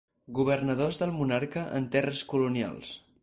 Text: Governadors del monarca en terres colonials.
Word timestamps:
Governadors 0.37 0.97
del 1.01 1.13
monarca 1.19 1.67
en 1.81 1.87
terres 1.97 2.25
colonials. 2.35 2.95